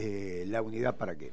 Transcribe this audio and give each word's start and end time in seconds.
eh, 0.00 0.44
la 0.46 0.62
unidad 0.62 0.96
para 0.96 1.16
qué. 1.16 1.32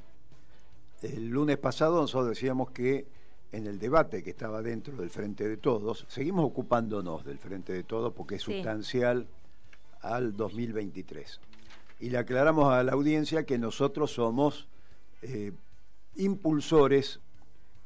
El 1.04 1.28
lunes 1.28 1.60
pasado 1.60 2.02
nosotros 2.02 2.30
decíamos 2.30 2.72
que 2.72 3.06
en 3.52 3.68
el 3.68 3.78
debate 3.78 4.24
que 4.24 4.32
estaba 4.32 4.64
dentro 4.64 4.98
del 4.98 5.12
Frente 5.12 5.48
de 5.48 5.58
Todos, 5.58 6.08
seguimos 6.10 6.46
ocupándonos 6.46 7.24
del 7.24 7.38
Frente 7.38 7.74
de 7.74 7.84
Todos 7.84 8.12
porque 8.14 8.36
es 8.36 8.42
sustancial 8.42 9.28
al 10.02 10.36
2023. 10.36 11.40
Y 12.00 12.10
le 12.10 12.18
aclaramos 12.18 12.74
a 12.74 12.82
la 12.82 12.94
audiencia 12.94 13.46
que 13.46 13.60
nosotros 13.60 14.12
somos 14.12 14.68
eh, 15.22 15.52
impulsores 16.16 17.20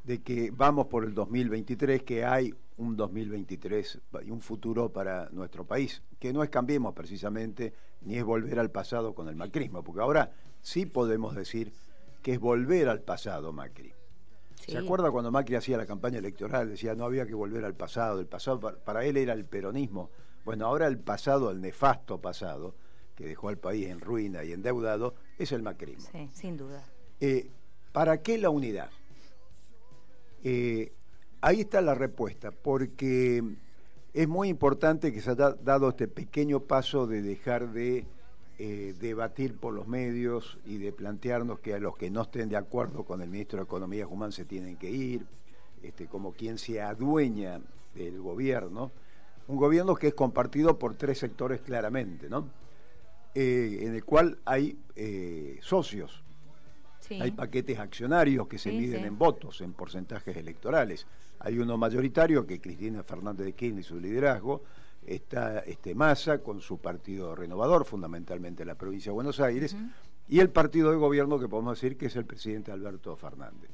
de 0.05 0.21
que 0.21 0.49
vamos 0.49 0.87
por 0.87 1.03
el 1.03 1.13
2023, 1.13 2.03
que 2.03 2.23
hay 2.23 2.53
un 2.77 2.95
2023 2.95 3.99
y 4.25 4.31
un 4.31 4.39
futuro 4.39 4.93
para 4.93 5.27
nuestro 5.31 5.65
país, 5.65 6.01
que 6.19 6.31
no 6.31 6.41
es 6.41 6.49
cambiemos 6.49 6.93
precisamente, 6.93 7.73
ni 7.99 8.15
es 8.15 8.23
volver 8.23 8.59
al 8.59 8.71
pasado 8.71 9.13
con 9.13 9.27
el 9.27 9.35
macrismo, 9.35 9.83
porque 9.83 10.01
ahora 10.01 10.31
sí 10.69 10.85
podemos 10.85 11.35
decir 11.35 11.73
que 12.21 12.33
es 12.33 12.39
volver 12.39 12.89
al 12.89 13.01
pasado 13.01 13.51
Macri. 13.51 13.91
¿Se 14.67 14.77
acuerda 14.77 15.09
cuando 15.09 15.31
Macri 15.31 15.55
hacía 15.55 15.77
la 15.77 15.87
campaña 15.87 16.19
electoral? 16.19 16.69
Decía, 16.69 16.93
no 16.93 17.05
había 17.05 17.25
que 17.25 17.33
volver 17.33 17.65
al 17.65 17.73
pasado, 17.73 18.19
el 18.19 18.27
pasado 18.27 18.59
para, 18.59 19.03
él 19.03 19.17
era 19.17 19.33
el 19.33 19.45
peronismo. 19.45 20.11
Bueno, 20.45 20.67
ahora 20.67 20.85
el 20.85 20.99
pasado, 20.99 21.49
el 21.49 21.59
nefasto 21.59 22.21
pasado, 22.21 22.75
que 23.15 23.25
dejó 23.25 23.49
al 23.49 23.57
país 23.57 23.87
en 23.87 23.99
ruina 23.99 24.43
y 24.43 24.51
endeudado, 24.51 25.15
es 25.39 25.51
el 25.53 25.63
macrismo. 25.63 26.07
Sí, 26.11 26.29
sin 26.33 26.57
duda. 26.57 26.83
Eh, 27.19 27.49
¿Para 27.91 28.21
qué 28.21 28.37
la 28.37 28.51
unidad? 28.51 28.91
Eh, 30.43 30.93
ahí 31.41 31.61
está 31.61 31.81
la 31.81 31.95
respuesta, 31.95 32.51
porque 32.51 33.43
es 34.13 34.27
muy 34.27 34.49
importante 34.49 35.11
que 35.11 35.21
se 35.21 35.31
haya 35.31 35.51
dado 35.51 35.89
este 35.89 36.07
pequeño 36.07 36.59
paso 36.59 37.07
de 37.07 37.23
dejar 37.23 37.71
de 37.71 38.05
eh, 38.61 38.93
debatir 38.99 39.55
por 39.55 39.73
los 39.73 39.87
medios 39.87 40.57
y 40.65 40.79
de 40.79 40.91
plantearnos 40.91 41.59
que 41.59 41.75
a 41.75 41.79
los 41.79 41.95
que 41.95 42.09
no 42.09 42.23
estén 42.23 42.49
de 42.49 42.57
acuerdo 42.57 43.05
con 43.05 43.21
el 43.21 43.29
ministro 43.29 43.59
de 43.59 43.63
Economía 43.63 44.05
Humán 44.05 44.33
se 44.33 44.43
tienen 44.43 44.75
que 44.75 44.91
ir, 44.91 45.25
este, 45.81 46.07
como 46.07 46.33
quien 46.33 46.57
se 46.57 46.81
adueña 46.81 47.61
del 47.95 48.19
gobierno, 48.19 48.91
un 49.47 49.55
gobierno 49.55 49.95
que 49.95 50.07
es 50.07 50.13
compartido 50.13 50.77
por 50.77 50.95
tres 50.95 51.19
sectores 51.19 51.61
claramente, 51.61 52.29
¿no? 52.29 52.49
Eh, 53.33 53.79
en 53.83 53.95
el 53.95 54.03
cual 54.03 54.39
hay 54.43 54.77
socios, 55.61 56.21
hay 57.11 57.31
paquetes 57.31 57.79
accionarios 57.79 58.45
que 58.49 58.57
se 58.57 58.73
miden 58.73 59.05
en 59.05 59.17
votos, 59.17 59.61
en 59.61 59.71
porcentajes 59.71 60.35
electorales. 60.35 61.07
Hay 61.39 61.57
uno 61.59 61.77
mayoritario 61.77 62.45
que 62.45 62.59
Cristina 62.59 63.03
Fernández 63.03 63.45
de 63.45 63.53
Kirchner 63.53 63.79
y 63.79 63.83
su 63.83 64.01
liderazgo, 64.01 64.63
está 65.15 65.59
este 65.59 65.95
Massa 65.95 66.39
con 66.39 66.61
su 66.61 66.77
partido 66.77 67.35
renovador, 67.35 67.85
fundamentalmente 67.85 68.63
en 68.63 68.67
la 68.67 68.75
provincia 68.75 69.11
de 69.11 69.15
Buenos 69.15 69.39
Aires, 69.39 69.75
y 70.27 70.39
el 70.39 70.49
partido 70.49 70.91
de 70.91 70.97
gobierno 70.97 71.39
que 71.39 71.47
podemos 71.47 71.79
decir 71.79 71.97
que 71.97 72.05
es 72.05 72.15
el 72.15 72.25
presidente 72.25 72.71
Alberto 72.71 73.15
Fernández. 73.15 73.71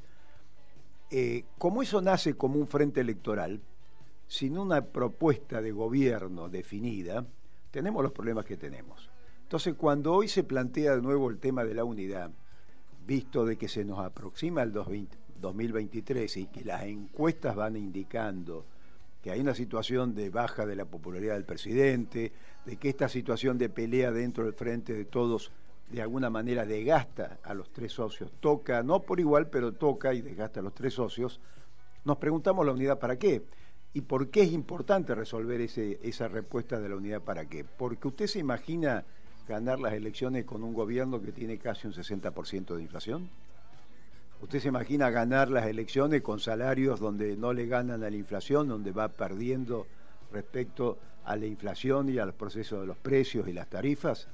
Eh, 1.12 1.44
como 1.58 1.82
eso 1.82 2.02
nace 2.02 2.36
como 2.36 2.58
un 2.58 2.68
frente 2.68 3.02
electoral, 3.02 3.60
sin 4.28 4.58
una 4.58 4.82
propuesta 4.86 5.62
de 5.62 5.72
gobierno 5.72 6.50
definida, 6.50 7.26
tenemos 7.72 8.02
los 8.02 8.12
problemas 8.12 8.46
que 8.46 8.58
tenemos. 8.58 9.10
Entonces, 9.44 9.76
cuando 9.76 10.14
hoy 10.14 10.28
se 10.28 10.44
plantea 10.44 10.96
de 10.96 11.02
nuevo 11.02 11.30
el 11.30 11.38
tema 11.38 11.64
de 11.64 11.76
la 11.76 11.84
unidad, 11.84 12.32
visto 13.06 13.46
de 13.46 13.58
que 13.58 13.68
se 13.68 13.86
nos 13.86 14.00
aproxima 14.00 14.64
el 14.64 14.72
2023 14.72 16.38
y 16.38 16.48
que 16.48 16.66
las 16.66 16.84
encuestas 16.84 17.56
van 17.56 17.76
indicando 17.76 18.66
que 19.26 19.32
hay 19.32 19.40
una 19.40 19.56
situación 19.56 20.14
de 20.14 20.30
baja 20.30 20.68
de 20.68 20.76
la 20.76 20.86
popularidad 20.86 21.34
del 21.34 21.46
presidente, 21.46 22.32
de 22.64 22.78
que 22.78 22.90
esta 22.90 23.10
situación 23.10 23.58
de 23.58 23.70
pelea 23.70 24.12
dentro 24.12 24.44
del 24.44 24.54
frente 24.54 24.94
de 24.94 25.06
todos 25.06 25.52
de 25.90 26.00
alguna 26.00 26.30
manera 26.30 26.64
desgasta 26.64 27.40
a 27.44 27.56
los 27.56 27.74
tres 27.74 27.92
socios, 27.92 28.32
toca, 28.40 28.84
no 28.84 29.00
por 29.00 29.20
igual, 29.20 29.50
pero 29.50 29.72
toca 29.72 30.14
y 30.14 30.22
desgasta 30.22 30.60
a 30.60 30.64
los 30.64 30.76
tres 30.76 30.94
socios, 30.94 31.42
nos 32.04 32.18
preguntamos 32.18 32.68
la 32.68 32.74
unidad 32.74 33.00
para 33.00 33.18
qué. 33.18 33.42
¿Y 33.94 34.02
por 34.02 34.30
qué 34.30 34.44
es 34.44 34.52
importante 34.52 35.16
resolver 35.16 35.60
ese, 35.60 36.00
esa 36.04 36.28
respuesta 36.28 36.80
de 36.80 36.90
la 36.90 36.96
unidad 36.96 37.22
para 37.24 37.46
qué? 37.48 37.64
Porque 37.64 38.08
usted 38.08 38.28
se 38.28 38.38
imagina 38.38 39.06
ganar 39.48 39.80
las 39.80 39.94
elecciones 39.94 40.46
con 40.46 40.64
un 40.64 40.76
gobierno 40.76 41.20
que 41.20 41.32
tiene 41.32 41.58
casi 41.58 41.88
un 41.88 41.94
60% 41.94 42.76
de 42.76 42.84
inflación? 42.84 43.28
¿Usted 44.42 44.60
se 44.60 44.68
imagina 44.68 45.10
ganar 45.10 45.50
las 45.50 45.66
elecciones 45.66 46.22
con 46.22 46.40
salarios 46.40 47.00
donde 47.00 47.38
no 47.38 47.54
le 47.54 47.68
ganan 47.68 48.04
a 48.04 48.10
la 48.10 48.16
inflación, 48.16 48.68
donde 48.68 48.92
va 48.92 49.08
perdiendo 49.08 49.88
respecto 50.32 50.98
a 51.24 51.36
la 51.36 51.46
inflación 51.46 52.10
y 52.10 52.20
al 52.20 52.34
proceso 52.34 52.82
de 52.82 52.88
los 52.88 52.98
precios 52.98 53.48
y 53.48 53.54
las 53.54 53.68
tarifas? 53.68 54.28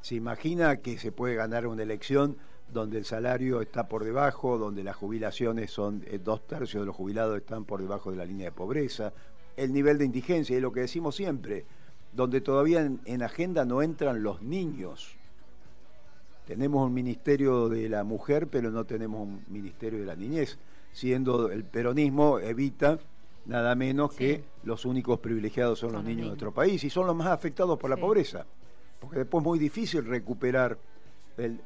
¿Se 0.00 0.16
imagina 0.16 0.78
que 0.78 0.98
se 0.98 1.12
puede 1.12 1.36
ganar 1.36 1.66
una 1.66 1.82
elección 1.82 2.36
donde 2.72 2.98
el 2.98 3.04
salario 3.04 3.60
está 3.60 3.86
por 3.88 4.04
debajo, 4.04 4.58
donde 4.58 4.82
las 4.82 4.96
jubilaciones 4.96 5.70
son 5.70 6.02
eh, 6.06 6.18
dos 6.18 6.46
tercios 6.46 6.82
de 6.82 6.86
los 6.86 6.96
jubilados 6.96 7.36
están 7.36 7.64
por 7.64 7.80
debajo 7.80 8.10
de 8.10 8.16
la 8.16 8.24
línea 8.24 8.46
de 8.46 8.52
pobreza? 8.52 9.12
El 9.56 9.72
nivel 9.72 9.98
de 9.98 10.06
indigencia, 10.06 10.56
es 10.56 10.62
lo 10.62 10.72
que 10.72 10.80
decimos 10.80 11.14
siempre, 11.14 11.66
donde 12.12 12.40
todavía 12.40 12.90
en, 13.04 13.22
agenda 13.22 13.64
no 13.64 13.82
entran 13.82 14.22
los 14.22 14.42
niños. 14.42 15.16
Tenemos 16.46 16.86
un 16.86 16.92
ministerio 16.92 17.68
de 17.68 17.88
la 17.88 18.04
mujer, 18.04 18.48
pero 18.48 18.70
no 18.70 18.84
tenemos 18.84 19.22
un 19.22 19.44
ministerio 19.48 20.00
de 20.00 20.06
la 20.06 20.16
niñez, 20.16 20.58
siendo 20.92 21.50
el 21.50 21.64
peronismo 21.64 22.38
evita 22.38 22.98
nada 23.46 23.74
menos 23.74 24.12
que 24.14 24.44
los 24.64 24.84
únicos 24.84 25.18
privilegiados 25.20 25.78
son, 25.78 25.92
los 25.92 26.04
niños 26.04 26.22
de 26.22 26.28
nuestro 26.28 26.52
país 26.52 26.82
y 26.84 26.90
son 26.90 27.06
los 27.06 27.16
más 27.16 27.28
afectados 27.28 27.78
por 27.78 27.90
la 27.90 27.96
pobreza, 27.96 28.46
porque 29.00 29.20
después 29.20 29.42
es 29.42 29.46
muy 29.46 29.58
difícil 29.58 30.04
recuperar 30.04 30.78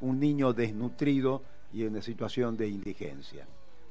un 0.01 0.19
niño 0.19 0.53
desnutrido 0.53 1.41
y 1.73 1.83
en 1.83 1.89
una 1.89 2.01
situación 2.01 2.55
de 2.57 2.67
indigencia. 2.67 3.45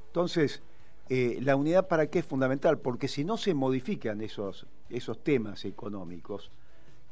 Entonces, 0.07 0.61
eh, 1.09 1.39
la 1.41 1.55
unidad 1.55 1.87
para 1.87 2.07
qué 2.07 2.19
es 2.19 2.25
fundamental, 2.25 2.79
porque 2.79 3.07
si 3.07 3.23
no 3.23 3.37
se 3.37 3.53
modifican 3.53 4.21
esos, 4.21 4.65
esos 4.89 5.23
temas 5.23 5.63
económicos, 5.63 6.51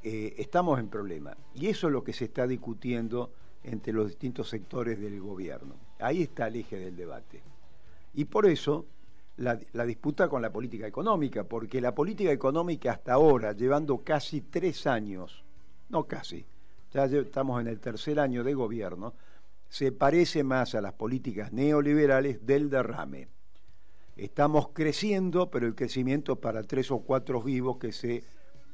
eh, 0.03 0.35
estamos 0.37 0.79
en 0.79 0.89
problema. 0.89 1.37
Y 1.53 1.67
eso 1.67 1.87
es 1.87 1.93
lo 1.93 2.03
que 2.03 2.13
se 2.13 2.25
está 2.25 2.47
discutiendo 2.47 3.31
entre 3.65 3.93
los 3.93 4.07
distintos 4.07 4.49
sectores 4.49 4.99
del 4.99 5.19
gobierno. 5.19 5.75
Ahí 5.99 6.23
está 6.23 6.47
el 6.47 6.57
eje 6.57 6.77
del 6.77 6.95
debate. 6.95 7.41
Y 8.13 8.25
por 8.25 8.45
eso 8.45 8.85
la, 9.37 9.55
disputa 9.85 10.29
con 10.29 10.41
la 10.41 10.51
política 10.51 10.87
económica, 10.87 11.43
porque 11.43 11.81
la 11.81 11.93
política 11.93 12.31
económica 12.31 12.91
hasta 12.91 13.13
ahora, 13.13 13.53
llevando 13.53 13.97
casi 13.99 14.41
tres 14.41 14.87
años, 14.87 15.43
no 15.89 16.05
casi, 16.05 16.45
ya 16.93 17.05
estamos 17.05 17.59
en 17.61 17.67
el 17.67 17.79
tercer 17.79 18.19
año 18.19 18.43
de 18.43 18.53
gobierno, 18.53 19.13
se 19.67 19.91
parece 19.91 20.43
más 20.43 20.75
a 20.75 20.81
las 20.81 20.93
políticas 20.93 21.51
neoliberales 21.51 22.45
del 22.45 22.69
derrame 22.69 23.27
estamos 24.15 24.69
creciendo, 24.69 25.49
pero 25.51 25.67
el 25.67 25.75
crecimiento 25.75 26.37
para 26.37 26.63
tres 26.63 26.91
o 26.91 26.99
cuatro 26.99 27.41
vivos 27.41 27.77
que 27.77 27.91
se 27.91 28.23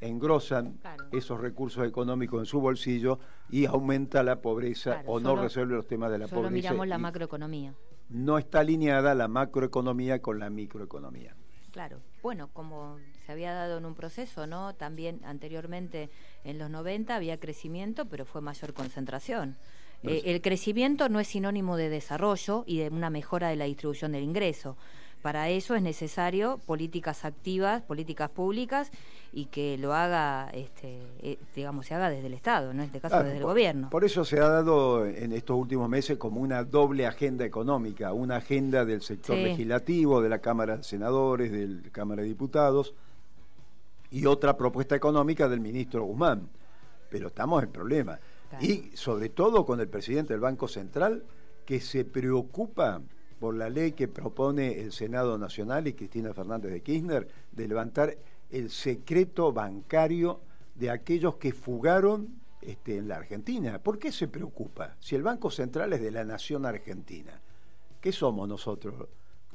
engrosan 0.01 0.79
esos 1.11 1.39
recursos 1.39 1.87
económicos 1.87 2.41
en 2.41 2.45
su 2.45 2.59
bolsillo 2.59 3.19
y 3.49 3.65
aumenta 3.65 4.23
la 4.23 4.41
pobreza 4.41 5.03
o 5.05 5.19
no 5.19 5.35
resuelve 5.35 5.75
los 5.75 5.87
temas 5.87 6.11
de 6.11 6.17
la 6.17 6.27
solo 6.27 6.41
pobreza. 6.41 6.53
miramos 6.53 6.87
la 6.87 6.97
macroeconomía. 6.97 7.73
No 8.09 8.37
está 8.37 8.59
alineada 8.59 9.15
la 9.15 9.27
macroeconomía 9.27 10.21
con 10.21 10.39
la 10.39 10.49
microeconomía. 10.49 11.35
Claro, 11.71 12.01
bueno, 12.21 12.49
como 12.51 12.97
se 13.25 13.31
había 13.31 13.53
dado 13.53 13.77
en 13.77 13.85
un 13.85 13.95
proceso, 13.95 14.45
¿no? 14.45 14.75
También 14.75 15.21
anteriormente 15.23 16.09
en 16.43 16.57
los 16.57 16.69
90 16.69 17.15
había 17.15 17.39
crecimiento, 17.39 18.05
pero 18.05 18.25
fue 18.25 18.41
mayor 18.41 18.73
concentración. 18.73 19.55
Eh, 20.03 20.23
el 20.25 20.41
crecimiento 20.41 21.09
no 21.09 21.19
es 21.19 21.27
sinónimo 21.27 21.77
de 21.77 21.89
desarrollo 21.89 22.63
y 22.65 22.79
de 22.79 22.89
una 22.89 23.09
mejora 23.09 23.49
de 23.49 23.55
la 23.55 23.65
distribución 23.65 24.11
del 24.11 24.23
ingreso. 24.23 24.75
Para 25.21 25.49
eso 25.49 25.75
es 25.75 25.81
necesario 25.81 26.59
políticas 26.65 27.25
activas, 27.25 27.81
políticas 27.83 28.29
públicas 28.29 28.91
y 29.31 29.45
que 29.45 29.77
lo 29.77 29.93
haga, 29.93 30.49
este, 30.49 30.99
eh, 31.21 31.37
digamos, 31.55 31.85
se 31.85 31.95
haga 31.95 32.09
desde 32.09 32.27
el 32.27 32.33
Estado, 32.33 32.73
¿no? 32.73 32.81
en 32.81 32.87
este 32.87 32.99
caso 32.99 33.23
desde 33.23 33.37
el 33.37 33.43
gobierno. 33.43 33.89
Por 33.89 34.03
eso 34.03 34.25
se 34.25 34.39
ha 34.39 34.47
dado 34.47 35.05
en 35.05 35.31
estos 35.31 35.57
últimos 35.57 35.87
meses 35.87 36.17
como 36.17 36.41
una 36.41 36.63
doble 36.63 37.05
agenda 37.05 37.45
económica, 37.45 38.13
una 38.13 38.37
agenda 38.37 38.83
del 38.83 39.01
sector 39.01 39.37
legislativo, 39.37 40.21
de 40.21 40.29
la 40.29 40.39
Cámara 40.39 40.77
de 40.77 40.83
Senadores, 40.83 41.51
de 41.51 41.67
la 41.67 41.89
Cámara 41.91 42.23
de 42.23 42.27
Diputados 42.27 42.93
y 44.09 44.25
otra 44.25 44.57
propuesta 44.57 44.95
económica 44.95 45.47
del 45.47 45.61
ministro 45.61 46.03
Guzmán. 46.03 46.49
Pero 47.09 47.27
estamos 47.27 47.63
en 47.63 47.71
problema. 47.71 48.19
Y 48.59 48.91
sobre 48.95 49.29
todo 49.29 49.65
con 49.65 49.79
el 49.79 49.87
presidente 49.87 50.33
del 50.33 50.41
Banco 50.41 50.67
Central 50.67 51.23
que 51.65 51.79
se 51.79 52.03
preocupa 52.03 53.01
por 53.41 53.55
la 53.55 53.71
ley 53.71 53.93
que 53.93 54.07
propone 54.07 54.79
el 54.81 54.91
Senado 54.91 55.35
Nacional 55.39 55.87
y 55.87 55.93
Cristina 55.93 56.31
Fernández 56.31 56.71
de 56.71 56.81
Kirchner 56.81 57.27
de 57.51 57.67
levantar 57.67 58.15
el 58.51 58.69
secreto 58.69 59.51
bancario 59.51 60.41
de 60.75 60.91
aquellos 60.91 61.37
que 61.37 61.51
fugaron 61.51 62.35
este, 62.61 62.97
en 62.97 63.07
la 63.07 63.15
Argentina. 63.15 63.79
¿Por 63.79 63.97
qué 63.97 64.11
se 64.11 64.27
preocupa? 64.27 64.95
Si 64.99 65.15
el 65.15 65.23
Banco 65.23 65.49
Central 65.49 65.91
es 65.93 66.01
de 66.01 66.11
la 66.11 66.23
nación 66.23 66.67
argentina, 66.67 67.41
¿qué 67.99 68.11
somos 68.11 68.47
nosotros? 68.47 69.09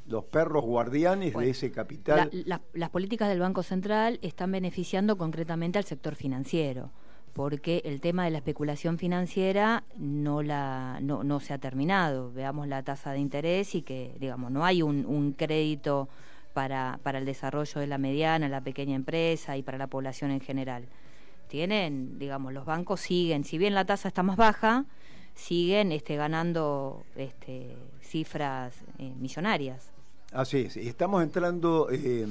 Los 0.08 0.24
perros 0.24 0.64
guardianes 0.64 1.32
de 1.36 1.48
ese 1.48 1.70
capital. 1.70 2.28
las 2.72 2.90
políticas 2.90 3.28
del 3.28 3.38
Banco 3.38 3.62
Central 3.62 4.18
están 4.20 4.50
beneficiando 4.50 5.16
concretamente 5.16 5.78
al 5.78 5.84
sector 5.84 6.16
financiero 6.16 6.90
porque 7.36 7.82
el 7.84 8.00
tema 8.00 8.24
de 8.24 8.30
la 8.30 8.38
especulación 8.38 8.96
financiera 8.96 9.84
no 9.98 10.42
la 10.42 11.00
no, 11.02 11.22
no 11.22 11.38
se 11.38 11.52
ha 11.52 11.58
terminado. 11.58 12.32
Veamos 12.32 12.66
la 12.66 12.82
tasa 12.82 13.12
de 13.12 13.18
interés 13.18 13.74
y 13.74 13.82
que, 13.82 14.16
digamos, 14.18 14.50
no 14.50 14.64
hay 14.64 14.80
un, 14.80 15.04
un 15.04 15.34
crédito 15.34 16.08
para, 16.54 16.98
para 17.02 17.18
el 17.18 17.26
desarrollo 17.26 17.78
de 17.78 17.86
la 17.88 17.98
mediana, 17.98 18.48
la 18.48 18.62
pequeña 18.62 18.96
empresa 18.96 19.54
y 19.54 19.62
para 19.62 19.76
la 19.76 19.86
población 19.86 20.30
en 20.30 20.40
general. 20.40 20.86
Tienen, 21.48 22.18
digamos, 22.18 22.54
los 22.54 22.64
bancos 22.64 23.02
siguen, 23.02 23.44
si 23.44 23.58
bien 23.58 23.74
la 23.74 23.84
tasa 23.84 24.08
está 24.08 24.22
más 24.22 24.38
baja, 24.38 24.86
siguen 25.34 25.92
este, 25.92 26.16
ganando 26.16 27.04
este, 27.16 27.76
cifras 28.00 28.82
eh, 28.98 29.12
millonarias. 29.20 29.90
Así 30.32 30.60
es, 30.60 30.78
estamos 30.78 31.22
entrando 31.22 31.88
eh, 31.92 32.26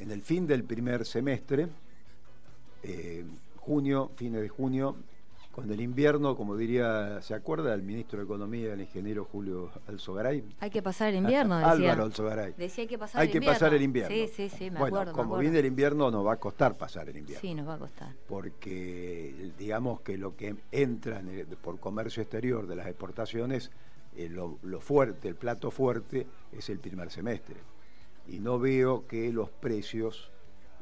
en 0.00 0.10
el 0.10 0.22
fin 0.22 0.44
del 0.48 0.64
primer 0.64 1.06
semestre, 1.06 1.68
eh, 2.82 3.24
junio, 3.56 4.10
fines 4.16 4.40
de 4.42 4.48
junio, 4.48 4.96
con 5.52 5.72
el 5.72 5.80
invierno, 5.80 6.36
como 6.36 6.56
diría, 6.56 7.20
¿se 7.20 7.34
acuerda 7.34 7.74
el 7.74 7.82
ministro 7.82 8.20
de 8.20 8.24
Economía, 8.26 8.74
el 8.74 8.80
ingeniero 8.80 9.24
Julio 9.24 9.72
Alzogaray? 9.88 10.44
Hay 10.60 10.70
que 10.70 10.82
pasar 10.82 11.08
el 11.08 11.16
invierno, 11.16 11.56
decía. 11.56 11.72
Álvaro 11.72 12.04
Alzogaray. 12.04 12.54
Decía 12.56 12.82
hay 12.82 12.88
que 12.88 12.96
pasar 12.98 13.20
hay 13.20 13.26
el 13.26 13.32
que 13.32 13.38
invierno. 13.38 13.54
pasar 13.58 13.74
el 13.74 13.82
invierno. 13.82 14.14
Sí, 14.14 14.28
sí, 14.28 14.48
sí, 14.50 14.70
me 14.70 14.78
bueno, 14.78 14.86
acuerdo. 14.98 15.12
me 15.12 15.16
como 15.16 15.24
acuerdo. 15.24 15.40
viene 15.42 15.58
el 15.58 15.66
invierno, 15.66 16.10
nos 16.12 16.24
va 16.24 16.34
a 16.34 16.36
costar 16.36 16.76
pasar 16.76 17.08
el 17.08 17.16
invierno. 17.16 17.40
Sí, 17.40 17.54
nos 17.54 17.66
va 17.66 17.74
a 17.74 17.78
costar. 17.78 18.14
Porque 18.28 19.50
digamos 19.58 20.00
que 20.02 20.16
lo 20.16 20.36
que 20.36 20.54
entra 20.70 21.18
en 21.20 21.28
el- 21.28 21.46
por 21.46 21.80
comercio 21.80 22.22
exterior 22.22 22.68
de 22.68 22.76
las 22.76 22.86
exportaciones, 22.86 23.72
eh, 24.16 24.28
lo, 24.28 24.58
lo 24.62 24.80
fuerte, 24.80 25.26
el 25.28 25.34
plato 25.34 25.72
fuerte, 25.72 26.26
es 26.52 26.68
el 26.70 26.78
primer 26.78 27.10
semestre. 27.10 27.56
Y 28.28 28.38
no 28.38 28.58
veo 28.60 29.06
que 29.08 29.32
los 29.32 29.50
precios 29.50 30.30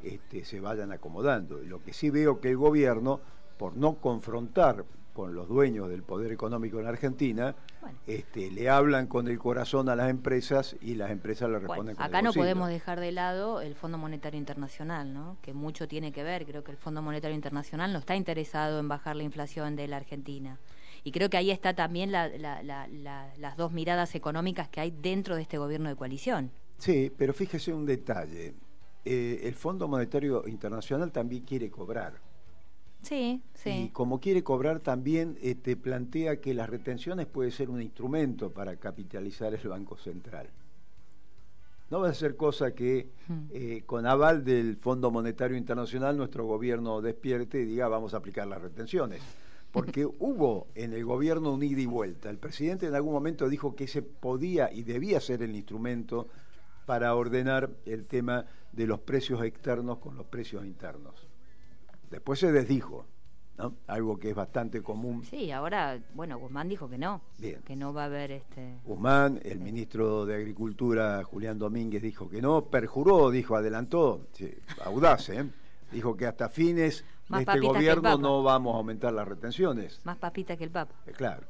este, 0.02 0.44
se 0.44 0.60
vayan 0.60 0.92
acomodando. 0.92 1.58
Lo 1.62 1.82
que 1.82 1.92
sí 1.92 2.10
veo 2.10 2.40
que 2.40 2.50
el 2.50 2.56
gobierno, 2.56 3.20
por 3.58 3.76
no 3.76 3.94
confrontar 3.96 4.84
con 5.12 5.34
los 5.34 5.48
dueños 5.48 5.88
del 5.88 6.02
poder 6.02 6.30
económico 6.30 6.78
en 6.78 6.86
Argentina, 6.86 7.54
Bueno. 7.80 7.98
este, 8.06 8.50
le 8.50 8.68
hablan 8.68 9.06
con 9.06 9.28
el 9.28 9.38
corazón 9.38 9.88
a 9.88 9.96
las 9.96 10.10
empresas 10.10 10.76
y 10.82 10.94
las 10.94 11.10
empresas 11.10 11.48
le 11.48 11.56
Bueno, 11.56 11.68
responden 11.68 11.96
con 11.96 12.04
acá 12.04 12.18
el 12.18 12.24
no 12.26 12.32
podemos 12.34 12.68
dejar 12.68 13.00
de 13.00 13.12
lado 13.12 13.62
el 13.62 13.74
Fondo 13.74 13.96
Monetario 13.96 14.38
Internacional, 14.38 15.14
¿no? 15.14 15.38
que 15.40 15.54
mucho 15.54 15.88
tiene 15.88 16.12
que 16.12 16.22
ver. 16.22 16.44
Creo 16.44 16.62
que 16.62 16.70
el 16.72 16.76
Fondo 16.76 17.00
Monetario 17.00 17.34
Internacional 17.34 17.94
no 17.94 17.98
está 17.98 18.14
interesado 18.14 18.78
en 18.78 18.88
bajar 18.88 19.16
la 19.16 19.22
inflación 19.22 19.74
de 19.74 19.88
la 19.88 19.96
Argentina. 19.96 20.58
Y 21.02 21.12
creo 21.12 21.30
que 21.30 21.38
ahí 21.38 21.50
está 21.50 21.72
también 21.72 22.12
la- 22.12 22.28
la- 22.28 22.62
la- 22.62 22.86
la- 22.88 23.32
las 23.38 23.56
dos 23.56 23.72
miradas 23.72 24.14
económicas 24.14 24.68
que 24.68 24.80
hay 24.80 24.90
dentro 24.90 25.34
de 25.36 25.42
este 25.42 25.56
gobierno 25.56 25.88
de 25.88 25.96
coalición. 25.96 26.50
Sí, 26.78 27.10
pero 27.16 27.32
fíjese 27.32 27.72
un 27.72 27.86
detalle. 27.86 28.52
Eh, 29.06 29.40
el 29.48 29.54
Fondo 29.54 29.88
Monetario 29.88 30.46
Internacional 30.48 31.12
también 31.12 31.44
quiere 31.44 31.70
cobrar. 31.70 32.20
Sí, 33.02 33.42
Y 33.64 33.88
sí. 33.88 33.90
como 33.92 34.18
quiere 34.20 34.42
cobrar, 34.42 34.80
también 34.80 35.38
este, 35.42 35.76
plantea 35.76 36.40
que 36.40 36.54
las 36.54 36.70
retenciones 36.70 37.26
puede 37.26 37.50
ser 37.50 37.68
un 37.70 37.82
instrumento 37.82 38.52
para 38.54 38.76
capitalizar 38.76 39.54
el 39.54 39.68
Banco 39.68 39.96
Central. 39.98 40.50
No 41.90 42.00
va 42.00 42.08
a 42.08 42.14
ser 42.14 42.36
cosa 42.36 42.74
que 42.74 43.12
Hmm. 43.28 43.46
eh, 43.48 43.82
con 43.86 44.06
aval 44.06 44.44
del 44.44 44.76
Fondo 44.76 45.10
Monetario 45.10 45.56
Internacional 45.56 46.16
nuestro 46.16 46.44
gobierno 46.44 47.00
despierte 47.00 47.60
y 47.60 47.64
diga 47.64 47.88
vamos 47.88 48.12
a 48.14 48.18
aplicar 48.18 48.46
las 48.48 48.60
retenciones. 48.60 49.28
Porque 49.70 50.04
hubo 50.18 50.70
en 50.74 50.92
el 50.94 51.04
gobierno 51.04 51.52
un 51.52 51.62
ida 51.62 51.80
y 51.80 51.86
vuelta. 51.86 52.30
El 52.30 52.38
presidente 52.38 52.86
en 52.86 52.94
algún 52.94 53.12
momento 53.12 53.48
dijo 53.48 53.76
que 53.76 53.84
ese 53.84 54.02
podía 54.02 54.72
y 54.72 54.82
debía 54.82 55.20
ser 55.20 55.42
el 55.42 55.54
instrumento 55.54 56.28
para 56.86 57.14
ordenar 57.14 57.70
el 57.84 58.06
tema 58.06 58.46
de 58.72 58.86
los 58.86 59.00
precios 59.00 59.42
externos 59.42 59.98
con 59.98 60.16
los 60.16 60.26
precios 60.26 60.64
internos. 60.64 61.28
Después 62.10 62.38
se 62.38 62.52
desdijo, 62.52 63.04
¿no? 63.58 63.74
Algo 63.88 64.18
que 64.18 64.30
es 64.30 64.34
bastante 64.34 64.82
común. 64.82 65.24
Sí, 65.24 65.50
ahora, 65.50 65.98
bueno, 66.14 66.38
Guzmán 66.38 66.68
dijo 66.68 66.88
que 66.88 66.98
no, 66.98 67.20
Bien. 67.38 67.60
que 67.62 67.74
no 67.74 67.92
va 67.92 68.02
a 68.02 68.06
haber 68.06 68.30
este... 68.30 68.78
Guzmán, 68.84 69.40
el 69.42 69.58
ministro 69.58 70.24
de 70.24 70.36
Agricultura, 70.36 71.22
Julián 71.24 71.58
Domínguez, 71.58 72.02
dijo 72.02 72.28
que 72.28 72.40
no, 72.40 72.66
perjuró, 72.66 73.30
dijo, 73.30 73.56
adelantó, 73.56 74.28
sí, 74.32 74.54
audaz, 74.84 75.28
¿eh? 75.30 75.50
dijo 75.90 76.16
que 76.16 76.26
hasta 76.26 76.48
fines 76.48 77.04
Más 77.28 77.44
de 77.44 77.52
este 77.52 77.66
gobierno 77.66 78.18
no 78.18 78.42
vamos 78.42 78.74
a 78.74 78.78
aumentar 78.78 79.12
las 79.12 79.26
retenciones. 79.26 80.00
Más 80.04 80.18
papita 80.18 80.56
que 80.56 80.64
el 80.64 80.70
Papa. 80.70 80.94
Eh, 81.06 81.12
Claro. 81.12 81.46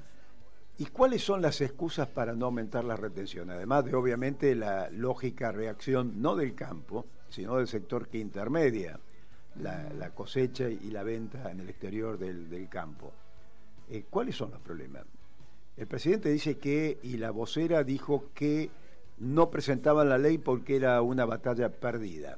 ¿Y 0.78 0.86
cuáles 0.86 1.24
son 1.24 1.40
las 1.40 1.60
excusas 1.62 2.06
para 2.08 2.34
no 2.34 2.46
aumentar 2.46 2.84
las 2.84 3.00
retenciones? 3.00 3.56
Además 3.56 3.84
de, 3.86 3.94
obviamente, 3.94 4.54
la 4.54 4.90
lógica 4.90 5.50
reacción 5.50 6.20
no 6.20 6.36
del 6.36 6.54
campo, 6.54 7.06
sino 7.30 7.56
del 7.56 7.66
sector 7.66 8.08
que 8.08 8.18
intermedia 8.18 9.00
la, 9.60 9.88
la 9.98 10.10
cosecha 10.10 10.68
y 10.68 10.90
la 10.90 11.02
venta 11.02 11.50
en 11.50 11.60
el 11.60 11.70
exterior 11.70 12.18
del, 12.18 12.68
campo. 12.68 13.10
Eh, 13.88 14.04
¿Cuáles 14.10 14.36
son 14.36 14.50
los 14.50 14.60
problemas? 14.60 15.04
El 15.78 15.86
presidente 15.86 16.28
dice 16.28 16.58
que, 16.58 16.98
y 17.02 17.16
la 17.16 17.30
vocera 17.30 17.82
dijo 17.82 18.30
que 18.34 18.70
no 19.18 19.50
presentaban 19.50 20.10
la 20.10 20.18
ley 20.18 20.36
porque 20.36 20.76
era 20.76 21.00
una 21.00 21.24
batalla 21.24 21.70
perdida. 21.70 22.36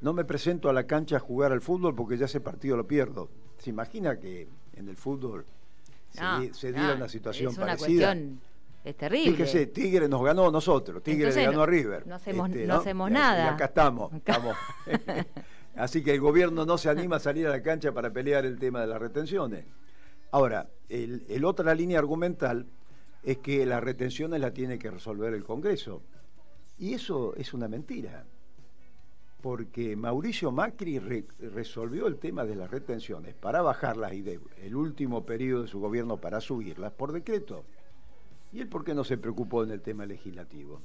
No 0.00 0.12
me 0.12 0.24
presento 0.24 0.68
a 0.68 0.72
la 0.72 0.86
cancha 0.86 1.16
a 1.16 1.20
jugar 1.20 1.52
al 1.52 1.60
fútbol 1.60 1.94
porque 1.94 2.16
ya 2.16 2.26
ese 2.26 2.40
partido 2.40 2.76
lo 2.76 2.88
pierdo. 2.88 3.28
¿Se 3.58 3.70
imagina 3.70 4.18
que 4.18 4.48
en 4.74 4.88
el 4.88 4.96
fútbol 4.96 5.46
No, 6.14 6.54
se 6.54 6.72
no, 6.72 6.78
diera 6.78 6.94
una 6.94 7.08
situación 7.08 7.50
es 7.52 7.56
una 7.58 7.66
parecida? 7.66 8.06
cuestión, 8.06 8.40
es 8.84 8.96
terrible. 8.96 9.32
Fíjese, 9.32 9.66
Tigre 9.66 10.08
nos 10.08 10.22
ganó 10.24 10.48
a 10.48 10.50
nosotros, 10.52 11.02
Tigre 11.02 11.18
Entonces 11.28 11.42
le 11.42 11.46
ganó 11.46 11.56
no- 11.58 11.62
a 11.62 11.66
River. 11.66 11.98
Este, 11.98 12.08
no 12.08 12.14
hacemos- 12.76 13.10
y 13.10 13.12
nada. 13.12 13.54
acá 13.54 13.64
estamos. 13.66 14.12
estamos. 14.14 14.56
Así 15.76 16.02
que 16.02 16.14
el 16.14 16.20
gobierno 16.20 16.64
no 16.64 16.78
se 16.78 16.88
anima 16.88 17.16
a 17.16 17.20
salir 17.20 17.46
a 17.46 17.50
la 17.50 17.62
cancha 17.62 17.92
para 17.92 18.10
pelear 18.10 18.46
el 18.46 18.58
tema 18.58 18.80
de 18.80 18.86
las 18.86 18.98
retenciones. 19.00 19.64
Ahora, 20.30 20.68
el, 20.88 21.24
el 21.28 21.44
otra 21.44 21.74
línea 21.74 21.98
argumental 21.98 22.66
es 23.22 23.38
que 23.38 23.66
las 23.66 23.82
retenciones 23.82 24.40
las 24.40 24.54
tiene 24.54 24.78
que 24.78 24.90
resolver 24.90 25.34
el 25.34 25.44
Congreso. 25.44 26.02
Y 26.78 26.94
eso 26.94 27.34
es 27.36 27.52
una 27.52 27.68
mentira. 27.68 28.24
Porque 29.42 29.94
Mauricio 29.96 30.50
Macri 30.50 30.98
re- 30.98 31.26
resolvió 31.38 32.06
el 32.06 32.16
tema 32.18 32.44
de 32.44 32.56
las 32.56 32.70
retenciones 32.70 33.34
para 33.34 33.62
bajarlas 33.62 34.12
y 34.14 34.22
de, 34.22 34.40
el 34.62 34.74
último 34.74 35.24
periodo 35.24 35.62
de 35.62 35.68
su 35.68 35.78
gobierno 35.78 36.16
para 36.16 36.40
subirlas 36.40 36.92
por 36.92 37.12
decreto. 37.12 37.64
¿Y 38.52 38.60
él 38.60 38.68
por 38.68 38.84
qué 38.84 38.94
no 38.94 39.04
se 39.04 39.18
preocupó 39.18 39.62
en 39.62 39.70
el 39.70 39.82
tema 39.82 40.06
legislativo? 40.06 40.80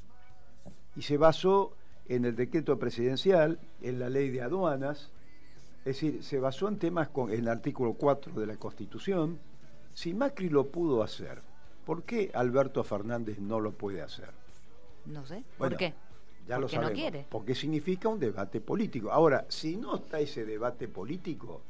Y 0.96 1.02
se 1.04 1.18
basó 1.18 1.74
en 2.08 2.26
el 2.26 2.36
decreto 2.36 2.78
presidencial, 2.78 3.60
en 3.82 4.00
la 4.00 4.10
ley 4.10 4.30
de 4.30 4.42
aduanas, 4.42 5.12
es 5.80 5.86
decir, 5.86 6.24
se 6.24 6.40
basó 6.40 6.68
en 6.68 6.78
temas 6.78 7.10
con 7.10 7.32
en 7.32 7.40
el 7.40 7.48
artículo 7.48 7.94
4 7.94 8.34
de 8.40 8.46
la 8.46 8.58
Constitución. 8.58 9.40
Si 9.94 10.14
Macri 10.14 10.50
lo 10.50 10.68
pudo 10.68 11.02
hacer, 11.02 11.42
¿por 11.86 12.04
qué 12.04 12.30
Alberto 12.34 12.84
Fernández 12.84 13.40
no 13.40 13.60
lo 13.60 13.72
puede 13.72 14.02
hacer? 14.02 14.30
No 15.06 15.26
sé, 15.26 15.44
Bueno, 15.58 15.72
¿por 15.72 15.78
qué? 15.78 15.94
Ya 16.48 16.56
lo 16.58 16.62
Porque 16.64 16.76
no 16.76 16.82
sabemos. 16.84 17.02
quiere. 17.02 17.26
Porque 17.30 17.56
significa 17.56 18.10
un 18.10 18.20
debate 18.20 18.62
político. 18.62 19.12
Ahora, 19.12 19.46
si 19.50 19.78
no 19.78 19.96
está 19.96 20.20
ese 20.20 20.46
debate 20.46 20.88
político, 20.88 21.62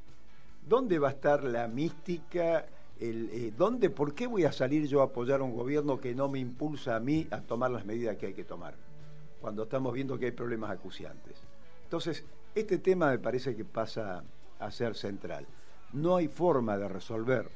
¿dónde 0.67 0.99
va 0.99 1.09
a 1.09 1.11
estar 1.11 1.43
la 1.43 1.67
mística? 1.67 2.65
El, 2.99 3.29
eh, 3.31 3.53
¿dónde, 3.57 3.89
¿Por 3.89 4.13
qué 4.13 4.27
voy 4.27 4.45
a 4.45 4.51
salir 4.51 4.87
yo 4.87 5.01
a 5.01 5.05
apoyar 5.05 5.41
a 5.41 5.43
un 5.43 5.55
gobierno 5.55 5.99
que 5.99 6.13
no 6.15 6.29
me 6.29 6.39
impulsa 6.39 6.95
a 6.95 6.99
mí 6.99 7.27
a 7.31 7.41
tomar 7.41 7.71
las 7.71 7.85
medidas 7.85 8.17
que 8.17 8.27
hay 8.27 8.33
que 8.33 8.43
tomar? 8.43 8.75
Cuando 9.41 9.63
estamos 9.63 9.93
viendo 9.93 10.17
que 10.19 10.25
hay 10.25 10.31
problemas 10.31 10.71
acuciantes. 10.71 11.35
Entonces, 11.83 12.23
este 12.53 12.77
tema 12.77 13.09
me 13.09 13.19
parece 13.19 13.55
que 13.55 13.65
pasa 13.65 14.23
a 14.59 14.71
ser 14.71 14.95
central. 14.95 15.45
No 15.93 16.15
hay 16.15 16.27
forma 16.27 16.77
de 16.77 16.87
resolver 16.87 17.49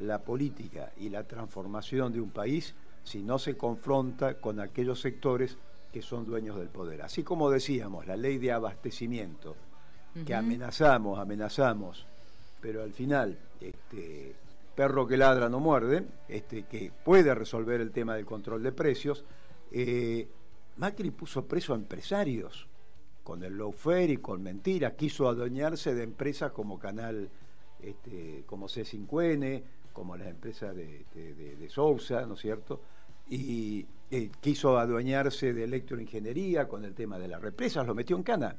la 0.00 0.20
política 0.20 0.92
y 0.96 1.08
la 1.08 1.24
transformación 1.24 2.12
de 2.12 2.20
un 2.20 2.30
país 2.30 2.74
si 3.02 3.22
no 3.22 3.38
se 3.38 3.56
confronta 3.56 4.34
con 4.34 4.60
aquellos 4.60 5.00
sectores 5.00 5.58
que 5.92 6.02
son 6.02 6.24
dueños 6.24 6.56
del 6.56 6.68
poder. 6.68 7.02
Así 7.02 7.22
como 7.22 7.50
decíamos, 7.50 8.06
la 8.06 8.16
ley 8.16 8.38
de 8.38 8.52
abastecimiento, 8.52 9.54
que 10.26 10.34
amenazamos, 10.34 11.18
amenazamos, 11.18 12.06
pero 12.60 12.82
al 12.82 12.92
final, 12.92 13.38
este, 13.60 14.34
perro 14.74 15.06
que 15.06 15.16
ladra 15.16 15.48
no 15.48 15.58
muerde, 15.60 16.04
este, 16.28 16.64
que 16.64 16.90
puede 17.04 17.34
resolver 17.34 17.80
el 17.80 17.90
tema 17.92 18.14
del 18.16 18.24
control 18.26 18.62
de 18.62 18.72
precios, 18.72 19.24
eh, 19.70 20.26
Macri 20.76 21.10
puso 21.10 21.44
preso 21.46 21.72
a 21.72 21.76
empresarios 21.76 22.66
con 23.22 23.42
el 23.44 23.56
lawfare 23.56 24.12
y 24.12 24.16
con 24.16 24.42
mentiras, 24.42 24.94
quiso 24.94 25.28
adueñarse 25.28 25.94
de 25.94 26.02
empresas 26.02 26.52
como 26.52 26.78
Canal, 26.78 27.28
este, 27.82 28.44
como 28.46 28.66
C5N, 28.68 29.62
como 29.92 30.16
las 30.16 30.28
empresas 30.28 30.74
de, 30.74 31.04
de, 31.14 31.34
de- 31.34 31.56
de 31.56 31.68
Sousa, 31.68 32.24
¿no 32.26 32.34
es 32.34 32.40
cierto? 32.40 32.80
Y 33.34 33.86
eh, 34.10 34.30
quiso 34.42 34.76
adueñarse 34.76 35.54
de 35.54 35.64
electroingeniería 35.64 36.68
con 36.68 36.84
el 36.84 36.94
tema 36.94 37.18
de 37.18 37.28
las 37.28 37.40
represas, 37.40 37.86
lo 37.86 37.94
metió 37.94 38.14
en 38.14 38.22
cana, 38.22 38.56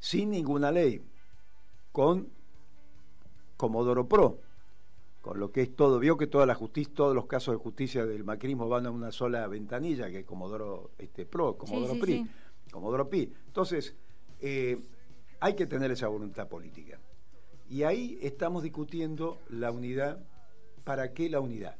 sin 0.00 0.30
ninguna 0.30 0.72
ley, 0.72 1.00
con 1.92 2.28
Comodoro 3.56 4.08
Pro, 4.08 4.40
con 5.20 5.38
lo 5.38 5.52
que 5.52 5.62
es 5.62 5.76
todo, 5.76 6.00
vio 6.00 6.16
que 6.16 6.26
toda 6.26 6.46
la 6.46 6.56
justicia, 6.56 6.92
todos 6.96 7.14
los 7.14 7.26
casos 7.26 7.54
de 7.54 7.62
justicia 7.62 8.04
del 8.04 8.24
macrismo 8.24 8.68
van 8.68 8.86
a 8.86 8.90
una 8.90 9.12
sola 9.12 9.46
ventanilla, 9.46 10.10
que 10.10 10.18
es 10.18 10.26
Comodoro 10.26 10.90
este, 10.98 11.24
Pro, 11.24 11.56
Comodoro 11.56 11.94
sí, 11.94 12.00
PRI, 12.00 12.12
sí. 12.24 12.70
Comodoro 12.72 13.08
Pi. 13.08 13.32
Entonces, 13.46 13.94
eh, 14.40 14.80
hay 15.38 15.54
que 15.54 15.66
tener 15.66 15.92
esa 15.92 16.08
voluntad 16.08 16.48
política. 16.48 16.98
Y 17.70 17.84
ahí 17.84 18.18
estamos 18.20 18.64
discutiendo 18.64 19.38
la 19.48 19.70
unidad. 19.70 20.24
¿Para 20.82 21.12
qué 21.12 21.30
la 21.30 21.38
unidad? 21.38 21.76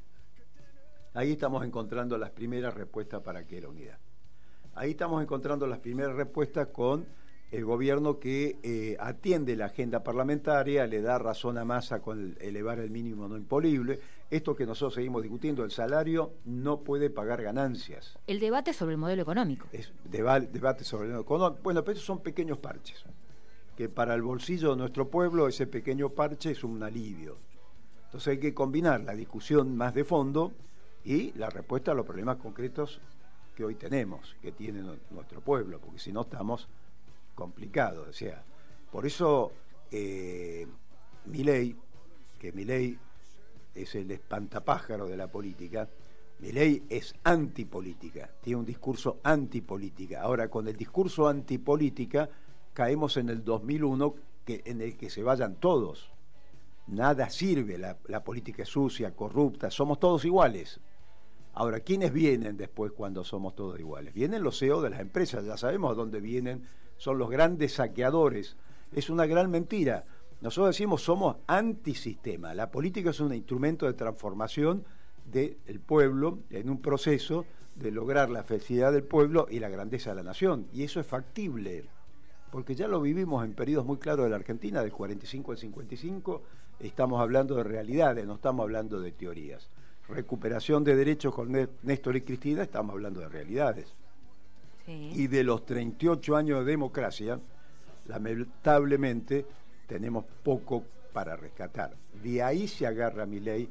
Ahí 1.17 1.33
estamos 1.33 1.65
encontrando 1.65 2.19
las 2.19 2.31
primeras 2.31 2.75
respuestas 2.75 3.23
para 3.23 3.47
qué 3.47 3.59
la 3.59 3.71
unidad. 3.71 3.97
Ahí 4.75 4.91
estamos 4.91 5.23
encontrando 5.23 5.67
las 5.67 5.79
primeras 5.79 6.15
respuestas 6.15 6.67
con 6.67 7.07
el 7.51 7.65
gobierno 7.65 8.19
que 8.19 8.59
eh, 8.63 8.99
atiende 9.01 9.57
la 9.57 9.67
agenda 9.67 10.05
parlamentaria, 10.05 10.87
le 10.87 11.01
da 11.01 11.17
razón 11.17 11.57
a 11.57 11.65
masa 11.65 12.01
con 12.01 12.37
elevar 12.39 12.81
el 12.81 12.91
mínimo 12.91 13.27
no 13.29 13.39
imponible. 13.39 13.99
Esto 14.31 14.55
que 14.55 14.67
nosotros 14.67 14.93
seguimos 14.93 15.23
discutiendo, 15.23 15.65
el 15.65 15.71
salario 15.71 16.33
no 16.45 16.81
puede 16.81 17.09
pagar 17.09 17.41
ganancias. 17.41 18.19
El 18.27 18.39
debate 18.39 18.75
sobre 18.75 18.93
el 18.93 18.99
modelo 18.99 19.23
económico. 19.23 19.69
Es 19.73 19.91
debate 20.05 20.85
sobre 20.85 21.07
el 21.07 21.13
modelo 21.13 21.23
económico. 21.23 21.63
Bueno, 21.63 21.83
pero 21.83 21.95
esos 21.95 22.05
son 22.05 22.19
pequeños 22.19 22.59
parches, 22.59 23.03
que 23.75 23.89
para 23.89 24.15
el 24.15 24.21
bolsillo 24.21 24.73
de 24.73 24.77
nuestro 24.77 25.09
pueblo 25.09 25.49
ese 25.49 25.67
pequeño 25.67 26.11
parche 26.11 26.51
es 26.51 26.63
un 26.63 26.83
alivio. 26.83 27.39
Entonces 28.05 28.33
hay 28.33 28.39
que 28.39 28.53
combinar 28.53 29.01
la 29.01 29.15
discusión 29.15 29.75
más 29.79 29.95
de 29.95 30.05
fondo 30.05 30.53
y 31.07 31.33
la 31.39 31.49
respuesta 31.49 31.93
a 31.93 31.95
los 31.95 32.05
problemas 32.05 32.39
concretos 32.39 33.01
que 33.55 33.65
hoy 33.65 33.77
tenemos, 33.77 34.35
que 34.43 34.51
tiene 34.51 34.83
nuestro 35.11 35.41
pueblo, 35.41 35.79
porque 35.79 36.01
si 36.01 36.13
no 36.13 36.23
estamos 36.23 36.69
complicado. 37.33 38.07
O 38.11 38.13
sea, 38.13 38.43
por 38.91 39.07
eso 39.07 39.53
eh, 39.93 40.67
mi 41.27 41.45
ley, 41.45 41.77
que 42.41 42.51
mi 42.51 42.65
ley 42.65 42.99
es 43.73 43.95
el 43.95 44.11
espantapájaro 44.11 45.07
de 45.07 45.17
la 45.17 45.29
política, 45.29 45.89
mi 46.41 46.51
ley 46.51 46.83
es 46.91 47.15
antipolítica, 47.23 48.29
tiene 48.43 48.59
un 48.59 48.67
discurso 48.67 49.21
antipolítica. 49.23 50.23
Ahora, 50.23 50.49
con 50.49 50.67
el 50.67 50.77
discurso 50.77 51.29
antipolítica 51.29 52.29
caemos 52.75 53.17
en 53.17 53.29
el 53.29 53.45
2001 53.45 54.15
que, 54.45 54.61
en 54.65 54.81
el 54.81 54.97
que 54.97 55.09
se 55.09 55.23
vayan 55.23 55.55
todos. 55.55 56.11
Nada 56.89 57.31
sirve, 57.31 57.79
la, 57.79 57.97
la 58.09 58.25
política 58.25 58.65
es 58.65 58.69
sucia, 58.69 59.15
corrupta, 59.15 59.71
somos 59.71 60.01
todos 60.01 60.25
iguales. 60.25 60.81
Ahora, 61.59 61.81
¿quiénes 61.81 62.13
vienen 62.13 62.59
después 62.59 62.93
cuando 62.93 63.25
somos 63.25 63.55
todos 63.55 63.81
iguales? 63.81 64.13
Vienen 64.13 64.43
los 64.43 64.59
CEO 64.59 64.83
de 64.83 64.91
las 64.91 65.01
empresas, 65.01 65.43
ya 65.43 65.57
sabemos 65.57 65.97
dónde 65.97 66.21
vienen 66.21 66.69
son 66.99 67.17
los 67.17 67.31
grandes 67.31 67.73
saqueadores. 67.73 68.59
Es 68.93 69.09
una 69.09 69.25
gran 69.25 69.51
mentira. 69.51 70.05
Nosotros 70.43 70.75
decimos 70.75 71.01
somos 71.01 71.37
antisistema. 71.47 72.53
La 72.53 72.71
política 72.71 73.09
es 73.09 73.21
un 73.21 73.33
instrumento 73.33 73.87
de 73.87 73.95
transformación 73.95 74.85
del 75.25 75.81
pueblo 75.81 76.41
en 76.51 76.69
un 76.69 76.83
proceso 76.83 77.47
de 77.75 77.91
lograr 77.91 78.29
la 78.29 78.43
felicidad 78.43 78.93
del 78.93 79.05
pueblo 79.05 79.47
y 79.51 79.59
la 79.59 79.71
grandeza 79.71 80.11
de 80.11 80.17
la 80.17 80.25
nación. 80.25 80.67
Y 80.75 80.83
eso 80.83 81.01
es 81.01 81.07
factible, 81.07 81.89
porque 82.51 82.75
ya 82.75 82.87
lo 82.87 83.01
vivimos 83.01 83.43
en 83.47 83.55
periodos 83.55 83.87
muy 83.87 83.97
claros 83.97 84.25
de 84.25 84.31
la 84.31 84.37
Argentina, 84.37 84.83
del 84.83 84.93
45 84.93 85.53
al 85.53 85.59
55, 85.59 86.43
estamos 86.81 87.19
hablando 87.19 87.55
de 87.57 87.65
realidades, 87.65 88.27
no 88.27 88.35
estamos 88.35 88.63
hablando 88.63 89.01
de 89.01 89.13
teorías. 89.13 89.71
Recuperación 90.09 90.85
de 90.85 90.95
derechos 90.95 91.35
con 91.35 91.53
Néstor 91.83 92.17
y 92.17 92.21
Cristina, 92.21 92.63
estamos 92.63 92.95
hablando 92.95 93.21
de 93.21 93.29
realidades. 93.29 93.87
Y 94.87 95.27
de 95.27 95.43
los 95.43 95.67
38 95.67 96.37
años 96.37 96.65
de 96.65 96.71
democracia, 96.71 97.41
lamentablemente 98.07 99.45
tenemos 99.89 100.25
poco 100.45 100.85
para 101.13 101.35
rescatar. 101.35 101.95
De 102.23 102.43
ahí 102.43 102.69
se 102.69 102.87
agarra 102.87 103.27
mi 103.27 103.41
ley 103.41 103.69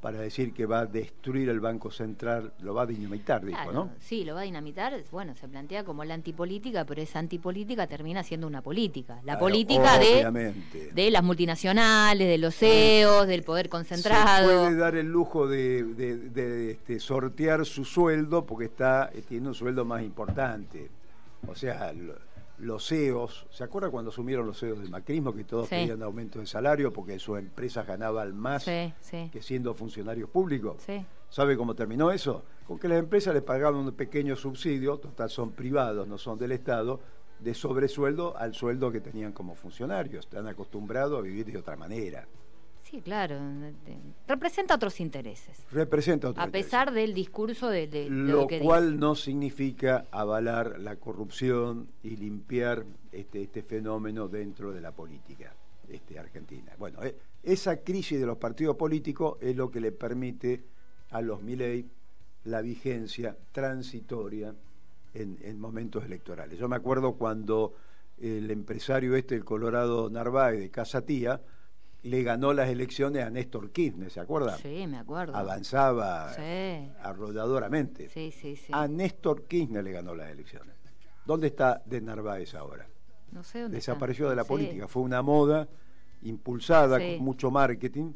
para 0.00 0.20
decir 0.20 0.52
que 0.52 0.64
va 0.64 0.80
a 0.80 0.86
destruir 0.86 1.48
el 1.48 1.58
Banco 1.58 1.90
Central, 1.90 2.52
lo 2.60 2.72
va 2.72 2.82
a 2.82 2.86
dinamitar, 2.86 3.44
dijo, 3.44 3.72
¿no? 3.72 3.90
Sí, 3.98 4.24
lo 4.24 4.34
va 4.34 4.42
a 4.42 4.44
dinamitar, 4.44 4.94
bueno, 5.10 5.34
se 5.34 5.48
plantea 5.48 5.82
como 5.82 6.04
la 6.04 6.14
antipolítica, 6.14 6.84
pero 6.84 7.02
esa 7.02 7.18
antipolítica 7.18 7.88
termina 7.88 8.22
siendo 8.22 8.46
una 8.46 8.62
política. 8.62 9.20
La 9.24 9.38
política 9.38 9.98
de, 9.98 10.54
de 10.94 11.10
las 11.10 11.24
multinacionales, 11.24 12.28
de 12.28 12.38
los 12.38 12.54
CEOs, 12.54 13.26
del 13.26 13.42
poder 13.42 13.68
concentrado. 13.68 14.48
Se 14.48 14.54
puede 14.54 14.76
dar 14.76 14.94
el 14.94 15.08
lujo 15.08 15.48
de, 15.48 16.70
este, 16.70 17.00
sortear 17.00 17.66
su 17.66 17.84
sueldo 17.84 18.46
porque 18.46 18.66
está 18.66 19.10
eh, 19.12 19.22
tiene 19.28 19.48
un 19.48 19.54
sueldo 19.54 19.84
más 19.84 20.02
importante. 20.02 20.90
O 21.46 21.54
sea, 21.54 21.92
los 22.58 22.88
CEOs, 22.88 23.46
¿se 23.50 23.64
acuerda 23.64 23.90
cuando 23.90 24.10
asumieron 24.10 24.46
los 24.46 24.58
CEOs 24.58 24.80
del 24.80 24.90
macrismo 24.90 25.32
que 25.32 25.44
todos 25.44 25.68
pedían 25.68 26.02
aumento 26.02 26.40
de 26.40 26.46
salario 26.46 26.92
porque 26.92 27.18
sus 27.18 27.38
empresas 27.38 27.86
ganaban 27.86 28.36
más 28.36 28.64
que 28.64 28.92
siendo 29.40 29.74
funcionarios 29.74 30.28
públicos? 30.28 30.82
¿Sabe 31.30 31.56
cómo 31.56 31.74
terminó 31.74 32.10
eso? 32.10 32.44
Con 32.66 32.78
que 32.78 32.88
las 32.88 32.98
empresas 32.98 33.34
les 33.34 33.42
pagaban 33.42 33.80
un 33.80 33.92
pequeño 33.92 34.34
subsidio, 34.34 34.98
total 34.98 35.30
son 35.30 35.52
privados, 35.52 36.08
no 36.08 36.18
son 36.18 36.38
del 36.38 36.52
Estado, 36.52 37.00
de 37.38 37.54
sobresueldo 37.54 38.36
al 38.36 38.54
sueldo 38.54 38.90
que 38.90 39.00
tenían 39.00 39.32
como 39.32 39.54
funcionarios. 39.54 40.24
Están 40.24 40.48
acostumbrados 40.48 41.18
a 41.18 41.22
vivir 41.22 41.46
de 41.46 41.58
otra 41.58 41.76
manera. 41.76 42.26
Sí, 42.90 43.02
claro. 43.02 43.38
Representa 44.26 44.74
otros 44.74 44.98
intereses. 45.00 45.62
Representa 45.70 46.30
otros 46.30 46.46
A 46.46 46.50
pesar 46.50 46.90
del 46.90 47.12
discurso 47.12 47.68
de, 47.68 48.08
lo, 48.08 48.46
cual 48.62 48.98
no 48.98 49.14
significa 49.14 50.06
avalar 50.10 50.78
la 50.80 50.96
corrupción 50.96 51.88
y 52.02 52.16
limpiar 52.16 52.86
este, 53.12 53.42
este 53.42 53.62
fenómeno 53.62 54.28
dentro 54.28 54.72
de 54.72 54.80
la 54.80 54.92
política 54.92 55.54
este, 55.90 56.18
argentina. 56.18 56.72
Bueno, 56.78 57.02
eh, 57.02 57.14
esa 57.42 57.76
crisis 57.78 58.18
de 58.18 58.26
los 58.26 58.38
partidos 58.38 58.76
políticos 58.76 59.36
es 59.42 59.54
lo 59.54 59.70
que 59.70 59.80
le 59.80 59.92
permite 59.92 60.64
a 61.10 61.20
los 61.20 61.42
Milei 61.42 61.84
la 62.44 62.62
vigencia 62.62 63.36
transitoria 63.52 64.54
en, 65.12 65.38
en 65.42 65.60
momentos 65.60 66.04
electorales. 66.06 66.58
Yo 66.58 66.68
me 66.68 66.76
acuerdo 66.76 67.16
cuando 67.16 67.74
el 68.18 68.50
empresario 68.50 69.14
este, 69.14 69.34
el 69.34 69.44
Colorado 69.44 70.08
Narváez 70.08 70.58
de 70.58 70.70
Casa 70.70 71.02
Tía, 71.02 71.42
le 72.02 72.22
ganó 72.22 72.52
las 72.52 72.68
elecciones 72.68 73.24
a 73.24 73.30
Néstor 73.30 73.70
Kirchner, 73.70 74.10
¿se 74.10 74.20
acuerda? 74.20 74.56
Sí, 74.58 74.86
me 74.86 74.98
acuerdo. 74.98 75.36
Avanzaba 75.36 76.32
arrolladoramente. 77.02 78.08
Sí, 78.08 78.30
sí, 78.30 78.56
sí. 78.56 78.72
A 78.72 78.86
Néstor 78.86 79.44
Kirchner 79.46 79.82
le 79.82 79.92
ganó 79.92 80.14
las 80.14 80.30
elecciones. 80.30 80.74
¿Dónde 81.24 81.48
está 81.48 81.82
de 81.84 82.00
Narváez 82.00 82.54
ahora? 82.54 82.86
No 83.32 83.42
sé 83.42 83.60
dónde 83.60 83.76
Desapareció 83.76 84.30
de 84.30 84.36
la 84.36 84.44
política. 84.44 84.88
Fue 84.88 85.02
una 85.02 85.20
moda 85.22 85.68
impulsada 86.22 86.98
con 86.98 87.24
mucho 87.24 87.50
marketing 87.50 88.12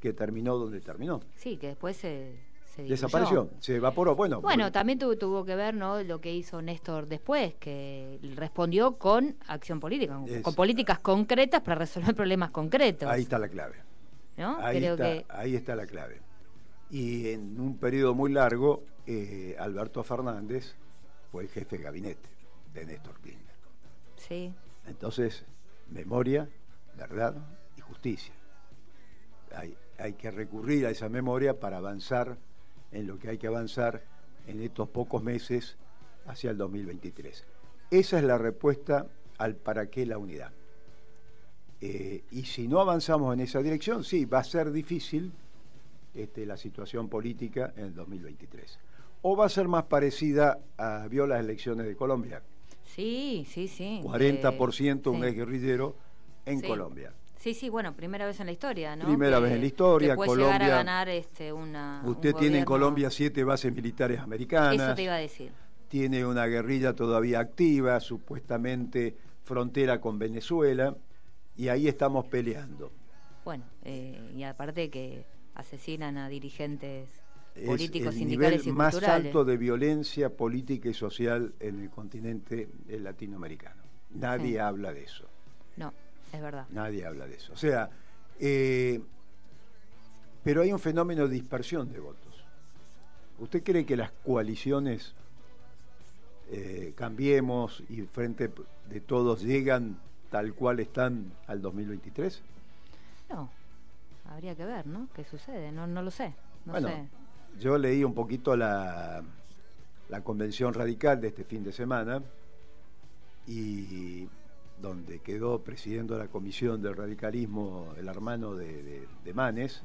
que 0.00 0.12
terminó 0.12 0.56
donde 0.56 0.80
terminó. 0.80 1.20
Sí, 1.36 1.56
que 1.56 1.68
después 1.68 1.96
se 1.96 2.45
Desapareció, 2.76 3.50
se 3.58 3.76
evaporó. 3.76 4.14
Bueno, 4.14 4.40
bueno 4.40 4.70
también 4.70 4.98
tuvo, 4.98 5.44
que 5.44 5.54
ver 5.54 5.74
¿no? 5.74 6.02
lo 6.02 6.20
que 6.20 6.34
hizo 6.34 6.60
Néstor 6.60 7.06
después, 7.06 7.54
que 7.54 8.18
respondió 8.34 8.98
con 8.98 9.36
acción 9.46 9.80
política, 9.80 10.20
con 10.42 10.54
políticas 10.54 10.98
concretas 10.98 11.62
para 11.62 11.76
resolver 11.76 12.14
problemas 12.14 12.50
concretos. 12.50 13.08
Ahí 13.08 13.22
está 13.22 13.38
la 13.38 13.48
clave. 13.48 13.76
Ahí, 14.36 14.84
está, 14.84 15.24
ahí 15.30 15.54
está 15.54 15.76
la 15.76 15.86
clave. 15.86 16.20
Y 16.90 17.30
en 17.30 17.58
un 17.58 17.78
periodo 17.78 18.14
muy 18.14 18.30
largo, 18.30 18.84
eh, 19.06 19.56
Alberto 19.58 20.02
Fernández 20.02 20.76
fue 21.32 21.44
el 21.44 21.48
jefe 21.48 21.78
de 21.78 21.84
gabinete 21.84 22.28
de 22.74 22.84
Néstor 22.84 23.18
Kirchner. 23.20 23.56
Sí. 24.16 24.52
Entonces, 24.86 25.44
memoria, 25.90 26.48
verdad 26.96 27.34
y 27.76 27.80
justicia. 27.80 28.34
Hay, 29.54 29.76
hay 29.98 30.12
que 30.12 30.30
recurrir 30.30 30.86
a 30.86 30.90
esa 30.90 31.08
memoria 31.08 31.58
para 31.58 31.78
avanzar 31.78 32.36
en 32.92 33.06
lo 33.06 33.18
que 33.18 33.30
hay 33.30 33.38
que 33.38 33.46
avanzar 33.46 34.02
en 34.46 34.60
estos 34.60 34.88
pocos 34.88 35.22
meses 35.22 35.76
hacia 36.26 36.50
el 36.50 36.58
2023. 36.58 37.44
Esa 37.90 38.18
es 38.18 38.24
la 38.24 38.38
respuesta 38.38 39.06
al 39.38 39.56
para 39.56 39.90
qué 39.90 40.06
la 40.06 40.18
unidad. 40.18 40.52
Eh, 41.80 42.24
y 42.30 42.44
si 42.44 42.68
no 42.68 42.80
avanzamos 42.80 43.34
en 43.34 43.40
esa 43.40 43.60
dirección, 43.60 44.02
sí, 44.02 44.24
va 44.24 44.38
a 44.38 44.44
ser 44.44 44.72
difícil 44.72 45.32
este, 46.14 46.46
la 46.46 46.56
situación 46.56 47.08
política 47.08 47.72
en 47.76 47.86
el 47.86 47.94
2023. 47.94 48.78
O 49.22 49.36
va 49.36 49.46
a 49.46 49.48
ser 49.48 49.68
más 49.68 49.84
parecida 49.84 50.58
a 50.78 51.06
vio 51.08 51.26
las 51.26 51.40
elecciones 51.40 51.86
de 51.86 51.96
Colombia. 51.96 52.42
Sí, 52.84 53.46
sí, 53.48 53.68
sí. 53.68 54.00
40% 54.02 55.10
un 55.10 55.24
ex 55.24 55.36
guerrillero 55.36 55.96
en 56.46 56.60
Colombia. 56.60 57.12
Sí, 57.46 57.54
sí, 57.54 57.68
bueno, 57.68 57.94
primera 57.94 58.26
vez 58.26 58.40
en 58.40 58.46
la 58.46 58.52
historia, 58.52 58.96
¿no? 58.96 59.04
Primera 59.06 59.38
vez 59.38 59.52
en 59.52 59.60
la 59.60 59.66
historia. 59.66 60.16
Que 60.16 60.16
Colombia, 60.16 60.58
llegar 60.58 60.62
a 60.64 60.68
ganar 60.78 61.08
este, 61.08 61.52
una. 61.52 62.02
Usted 62.04 62.34
tiene 62.34 62.58
en 62.58 62.64
Colombia 62.64 63.08
siete 63.08 63.44
bases 63.44 63.72
militares 63.72 64.18
americanas. 64.18 64.74
Eso 64.74 64.94
te 64.96 65.02
iba 65.04 65.14
a 65.14 65.18
decir. 65.18 65.52
Tiene 65.86 66.26
una 66.26 66.46
guerrilla 66.46 66.94
todavía 66.94 67.38
activa, 67.38 68.00
supuestamente 68.00 69.16
frontera 69.44 70.00
con 70.00 70.18
Venezuela, 70.18 70.96
y 71.54 71.68
ahí 71.68 71.86
estamos 71.86 72.26
peleando. 72.26 72.90
Bueno, 73.44 73.62
eh, 73.84 74.32
y 74.34 74.42
aparte 74.42 74.90
que 74.90 75.24
asesinan 75.54 76.18
a 76.18 76.28
dirigentes 76.28 77.08
políticos, 77.64 78.08
es 78.08 78.14
el 78.14 78.18
sindicales 78.28 78.66
nivel 78.66 78.76
más 78.76 79.00
alto 79.04 79.44
de 79.44 79.56
violencia 79.56 80.30
política 80.30 80.88
y 80.88 80.94
social 80.94 81.54
en 81.60 81.78
el 81.78 81.90
continente 81.90 82.68
latinoamericano. 82.88 83.84
Nadie 84.10 84.58
habla 84.58 84.92
de 84.92 85.04
eso. 85.04 85.28
No. 86.36 86.38
Es 86.38 86.42
verdad. 86.42 86.66
Nadie 86.70 87.06
habla 87.06 87.26
de 87.26 87.36
eso. 87.36 87.52
O 87.52 87.56
sea, 87.56 87.90
eh, 88.38 89.00
pero 90.44 90.62
hay 90.62 90.72
un 90.72 90.78
fenómeno 90.78 91.26
de 91.26 91.34
dispersión 91.34 91.92
de 91.92 92.00
votos. 92.00 92.44
¿Usted 93.38 93.62
cree 93.62 93.84
que 93.84 93.96
las 93.96 94.12
coaliciones 94.24 95.14
eh, 96.50 96.94
cambiemos 96.96 97.82
y 97.88 98.02
frente 98.02 98.50
de 98.88 99.00
todos 99.00 99.42
llegan 99.42 99.98
tal 100.30 100.54
cual 100.54 100.80
están 100.80 101.32
al 101.46 101.60
2023? 101.60 102.42
Bueno, 103.28 103.50
habría 104.30 104.54
que 104.54 104.64
ver, 104.64 104.86
¿no? 104.86 105.08
¿Qué 105.14 105.24
sucede? 105.24 105.72
No, 105.72 105.86
no 105.86 106.02
lo 106.02 106.10
sé. 106.10 106.34
No 106.64 106.72
bueno, 106.72 106.88
sé. 106.88 107.08
yo 107.60 107.76
leí 107.78 108.04
un 108.04 108.14
poquito 108.14 108.56
la, 108.56 109.22
la 110.08 110.20
convención 110.22 110.72
radical 110.72 111.20
de 111.20 111.28
este 111.28 111.44
fin 111.44 111.64
de 111.64 111.72
semana 111.72 112.22
y 113.46 114.28
donde 114.80 115.20
quedó 115.20 115.62
presidiendo 115.62 116.18
la 116.18 116.28
comisión 116.28 116.82
del 116.82 116.96
radicalismo 116.96 117.94
el 117.96 118.08
hermano 118.08 118.54
de, 118.54 119.06
Manes, 119.34 119.82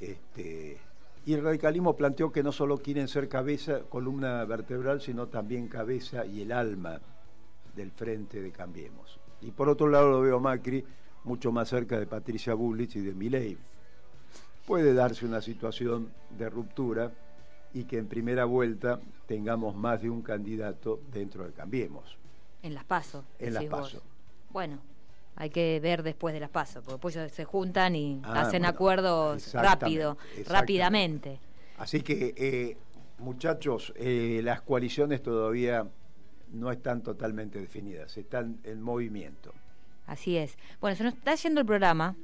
este, 0.00 0.78
y 1.26 1.34
el 1.34 1.42
radicalismo 1.42 1.96
planteó 1.96 2.30
que 2.32 2.42
no 2.42 2.52
solo 2.52 2.78
quieren 2.78 3.08
ser 3.08 3.28
cabeza, 3.28 3.80
columna 3.88 4.44
vertebral, 4.44 5.00
sino 5.00 5.26
también 5.26 5.68
cabeza 5.68 6.24
y 6.24 6.42
el 6.42 6.52
alma 6.52 7.00
del 7.74 7.90
frente 7.90 8.40
de 8.40 8.50
Cambiemos. 8.50 9.20
Y 9.40 9.50
por 9.50 9.68
otro 9.68 9.88
lado 9.88 10.10
lo 10.10 10.20
veo 10.20 10.40
Macri 10.40 10.84
mucho 11.24 11.52
más 11.52 11.68
cerca 11.68 11.98
de 11.98 12.06
Patricia 12.06 12.54
Bullrich 12.54 12.96
y 12.96 13.00
de 13.00 13.14
Milei. 13.14 13.58
Puede 14.66 14.94
darse 14.94 15.26
una 15.26 15.40
situación 15.40 16.12
de 16.30 16.48
ruptura 16.48 17.12
y 17.74 17.84
que 17.84 17.98
en 17.98 18.08
primera 18.08 18.44
vuelta 18.44 19.00
tengamos 19.26 19.76
más 19.76 20.00
de 20.02 20.10
un 20.10 20.22
candidato 20.22 21.00
dentro 21.12 21.44
de 21.44 21.52
Cambiemos. 21.52 22.16
En 22.62 22.74
las 22.74 22.84
pasos. 22.84 23.24
En 23.38 23.54
las 23.54 23.64
pasos. 23.64 24.02
Bueno, 24.50 24.78
hay 25.36 25.50
que 25.50 25.78
ver 25.80 26.02
después 26.02 26.34
de 26.34 26.40
las 26.40 26.50
pasos, 26.50 26.82
porque 26.82 26.96
después 26.96 27.32
se 27.32 27.44
juntan 27.44 27.94
y 27.94 28.20
ah, 28.24 28.42
hacen 28.42 28.64
acuerdos 28.64 29.52
rápido, 29.54 30.18
rápidamente. 30.46 31.38
Así 31.78 32.00
que, 32.00 32.34
eh, 32.36 32.76
muchachos, 33.18 33.92
eh, 33.96 34.40
las 34.42 34.62
coaliciones 34.62 35.22
todavía 35.22 35.86
no 36.52 36.72
están 36.72 37.02
totalmente 37.02 37.60
definidas, 37.60 38.16
están 38.16 38.58
en 38.64 38.82
movimiento. 38.82 39.52
Así 40.06 40.36
es. 40.36 40.56
Bueno, 40.80 40.96
se 40.96 41.04
nos 41.04 41.14
está 41.14 41.34
yendo 41.34 41.60
el 41.60 41.66
programa. 41.66 42.16